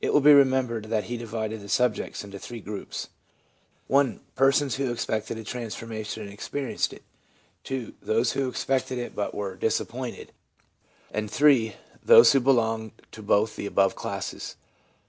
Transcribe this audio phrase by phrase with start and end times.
[0.00, 3.06] It will be remembered that he divided the subjects into three groups:
[3.88, 7.04] I., persons who expected a transformation and experienced it;
[7.70, 10.18] II., those who expected it but were 172 THE PSYCHOLOGY OF
[11.12, 11.28] RELIGION disappointed; and
[12.02, 14.56] III., those who belonged to both the above classes.